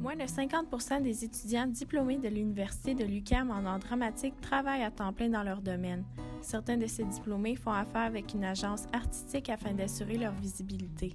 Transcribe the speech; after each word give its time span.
Moins 0.00 0.16
de 0.16 0.22
50% 0.22 1.02
des 1.02 1.24
étudiants 1.26 1.66
diplômés 1.66 2.16
de 2.16 2.28
l'Université 2.28 2.94
de 2.94 3.04
l'UQAM 3.04 3.50
en 3.50 3.66
art 3.66 3.80
dramatique 3.80 4.40
travaillent 4.40 4.82
à 4.82 4.90
temps 4.90 5.12
plein 5.12 5.28
dans 5.28 5.42
leur 5.42 5.60
domaine. 5.60 6.04
Certains 6.40 6.78
de 6.78 6.86
ces 6.86 7.04
diplômés 7.04 7.54
font 7.54 7.72
affaire 7.72 8.06
avec 8.06 8.32
une 8.32 8.44
agence 8.44 8.86
artistique 8.94 9.50
afin 9.50 9.74
d'assurer 9.74 10.16
leur 10.16 10.32
visibilité. 10.32 11.12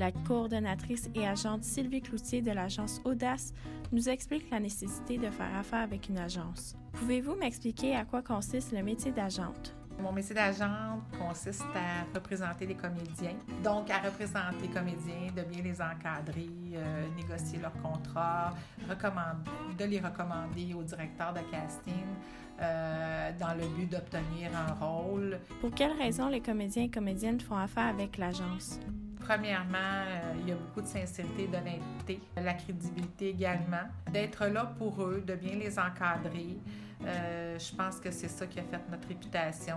La 0.00 0.10
coordonnatrice 0.10 1.08
et 1.14 1.24
agente 1.24 1.62
Sylvie 1.62 2.02
Cloutier 2.02 2.42
de 2.42 2.50
l'agence 2.50 3.00
Audace 3.04 3.54
nous 3.92 4.08
explique 4.08 4.50
la 4.50 4.58
nécessité 4.58 5.18
de 5.18 5.30
faire 5.30 5.54
affaire 5.54 5.82
avec 5.82 6.08
une 6.08 6.18
agence. 6.18 6.74
Pouvez-vous 6.94 7.36
m'expliquer 7.36 7.94
à 7.94 8.04
quoi 8.04 8.22
consiste 8.22 8.72
le 8.72 8.82
métier 8.82 9.12
d'agente? 9.12 9.76
Mon 9.98 10.12
métier 10.12 10.34
d'agent 10.34 11.00
consiste 11.18 11.64
à 11.74 12.04
représenter 12.14 12.66
les 12.66 12.74
comédiens, 12.74 13.36
donc 13.64 13.90
à 13.90 13.98
représenter 13.98 14.62
les 14.62 14.68
comédiens, 14.68 15.32
de 15.34 15.42
bien 15.42 15.62
les 15.62 15.80
encadrer, 15.80 16.48
euh, 16.74 17.06
négocier 17.16 17.58
leurs 17.58 17.72
contrats, 17.82 18.54
de 18.78 19.84
les 19.84 20.00
recommander 20.00 20.74
au 20.74 20.82
directeur 20.82 21.32
de 21.32 21.40
casting 21.50 22.04
euh, 22.60 23.30
dans 23.38 23.54
le 23.54 23.66
but 23.76 23.90
d'obtenir 23.90 24.50
un 24.54 24.72
rôle. 24.74 25.38
Pour 25.60 25.70
quelles 25.72 25.96
raisons 25.96 26.28
les 26.28 26.40
comédiens 26.40 26.84
et 26.84 26.90
comédiennes 26.90 27.40
font 27.40 27.56
affaire 27.56 27.86
avec 27.86 28.18
l'agence? 28.18 28.80
Premièrement, 29.26 29.78
euh, 29.78 30.34
il 30.40 30.48
y 30.48 30.52
a 30.52 30.54
beaucoup 30.54 30.82
de 30.82 30.86
sincérité, 30.86 31.48
d'honnêteté, 31.48 32.20
la 32.36 32.54
crédibilité 32.54 33.30
également, 33.30 33.82
d'être 34.12 34.46
là 34.46 34.72
pour 34.78 35.02
eux, 35.02 35.20
de 35.26 35.34
bien 35.34 35.56
les 35.56 35.76
encadrer. 35.80 36.56
Euh, 37.04 37.58
je 37.58 37.74
pense 37.74 37.98
que 37.98 38.12
c'est 38.12 38.28
ça 38.28 38.46
qui 38.46 38.60
a 38.60 38.62
fait 38.62 38.80
notre 38.88 39.08
réputation 39.08 39.76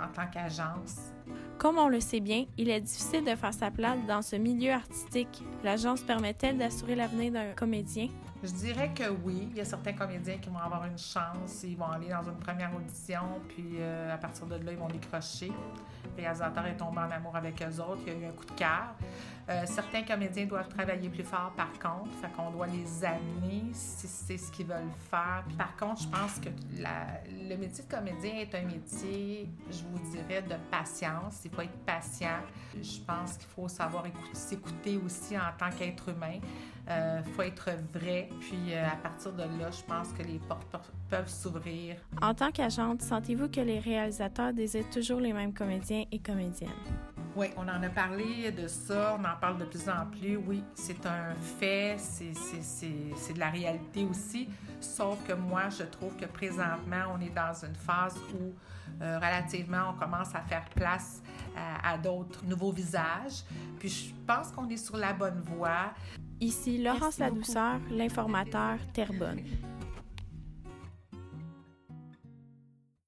en 0.00 0.08
tant 0.08 0.26
qu'agence. 0.26 1.12
Comme 1.58 1.76
on 1.76 1.88
le 1.88 1.98
sait 1.98 2.20
bien, 2.20 2.44
il 2.56 2.70
est 2.70 2.80
difficile 2.80 3.24
de 3.24 3.34
faire 3.34 3.52
sa 3.52 3.72
place 3.72 3.98
dans 4.06 4.22
ce 4.22 4.36
milieu 4.36 4.70
artistique. 4.70 5.42
L'agence 5.64 6.02
permet-elle 6.02 6.56
d'assurer 6.56 6.94
l'avenir 6.94 7.32
d'un 7.32 7.52
comédien? 7.52 8.06
Je 8.44 8.52
dirais 8.52 8.92
que 8.94 9.10
oui. 9.24 9.48
Il 9.50 9.56
y 9.56 9.60
a 9.60 9.64
certains 9.64 9.92
comédiens 9.92 10.38
qui 10.38 10.50
vont 10.50 10.58
avoir 10.58 10.84
une 10.84 10.96
chance. 10.96 11.64
Ils 11.64 11.76
vont 11.76 11.90
aller 11.90 12.10
dans 12.10 12.22
une 12.22 12.38
première 12.38 12.70
audition, 12.76 13.22
puis 13.48 13.70
euh, 13.80 14.14
à 14.14 14.18
partir 14.18 14.46
de 14.46 14.54
là, 14.54 14.70
ils 14.70 14.78
vont 14.78 14.86
décrocher. 14.86 15.50
Le 16.16 16.22
réalisateur 16.22 16.64
est 16.64 16.76
tombé 16.76 16.98
en 17.00 17.10
amour 17.10 17.34
avec 17.34 17.60
eux 17.60 17.80
autres. 17.80 18.02
Il 18.06 18.12
y 18.12 18.16
a 18.16 18.18
eu 18.20 18.26
un 18.26 18.32
coup 18.32 18.44
de 18.44 18.52
cœur. 18.52 18.94
Euh, 19.48 19.62
certains 19.64 20.02
comédiens 20.02 20.44
doivent 20.44 20.68
travailler 20.68 21.08
plus 21.08 21.24
fort, 21.24 21.52
par 21.56 21.72
contre. 21.72 22.12
Fait 22.20 22.30
qu'on 22.36 22.50
doit 22.50 22.66
les 22.66 23.04
amener 23.04 23.64
si 23.72 24.06
c'est 24.06 24.36
ce 24.36 24.52
qu'ils 24.52 24.66
veulent 24.66 24.92
faire. 25.10 25.44
par 25.56 25.74
contre, 25.76 26.02
je 26.02 26.08
pense 26.08 26.38
que 26.38 26.50
le 26.78 27.56
métier 27.56 27.84
de 27.84 27.90
comédien 27.90 28.34
est 28.34 28.54
un 28.54 28.64
métier, 28.64 29.48
je 29.70 29.82
vous 29.84 30.10
dirais, 30.10 30.42
de 30.42 30.54
patience. 30.70 31.40
Il 31.44 31.50
faut 31.50 31.62
être 31.62 31.78
patient. 31.86 32.40
Je 32.74 33.00
pense 33.00 33.38
qu'il 33.38 33.48
faut 33.48 33.68
savoir 33.68 34.04
s'écouter 34.34 34.98
aussi 34.98 35.36
en 35.36 35.52
tant 35.58 35.70
qu'être 35.70 36.10
humain. 36.10 36.40
Il 36.86 36.92
euh, 36.92 37.22
faut 37.22 37.42
être 37.42 37.70
vrai. 37.92 38.28
Puis 38.40 38.72
euh, 38.72 38.86
à 38.86 38.96
partir 38.96 39.32
de 39.32 39.42
là, 39.42 39.70
je 39.70 39.82
pense 39.82 40.12
que 40.12 40.22
les 40.22 40.38
portes 40.38 40.90
peuvent 41.08 41.28
s'ouvrir. 41.28 41.96
En 42.20 42.34
tant 42.34 42.50
qu'agente, 42.50 43.02
sentez-vous 43.02 43.48
que 43.48 43.60
les 43.60 43.78
réalisateurs 43.78 44.52
désirent 44.52 44.90
toujours 44.90 45.20
les 45.20 45.32
mêmes 45.32 45.54
comédiens 45.54 46.04
et 46.10 46.18
comédiennes? 46.18 46.70
Oui, 47.38 47.46
on 47.56 47.68
en 47.68 47.80
a 47.84 47.88
parlé 47.88 48.50
de 48.50 48.66
ça, 48.66 49.16
on 49.16 49.24
en 49.24 49.36
parle 49.40 49.58
de 49.58 49.64
plus 49.64 49.88
en 49.88 50.06
plus. 50.06 50.36
Oui, 50.36 50.64
c'est 50.74 51.06
un 51.06 51.36
fait, 51.36 51.94
c'est 51.96 53.32
de 53.32 53.38
la 53.38 53.48
réalité 53.48 54.04
aussi. 54.10 54.48
Sauf 54.80 55.24
que 55.24 55.34
moi, 55.34 55.68
je 55.70 55.84
trouve 55.84 56.16
que 56.16 56.24
présentement, 56.24 57.14
on 57.16 57.20
est 57.20 57.32
dans 57.32 57.54
une 57.64 57.76
phase 57.76 58.18
où 58.34 58.52
euh, 59.00 59.18
relativement, 59.18 59.94
on 59.94 60.00
commence 60.00 60.34
à 60.34 60.40
faire 60.40 60.64
place 60.74 61.22
à, 61.56 61.92
à 61.92 61.96
d'autres 61.96 62.44
nouveaux 62.44 62.72
visages. 62.72 63.44
Puis 63.78 63.88
je 63.88 64.12
pense 64.26 64.50
qu'on 64.50 64.68
est 64.68 64.76
sur 64.76 64.96
la 64.96 65.12
bonne 65.12 65.38
voie. 65.38 65.92
Ici 66.40 66.82
Laurence 66.82 67.18
Ladouceur, 67.18 67.78
l'informateur 67.88 68.78
Terrebonne. 68.92 69.44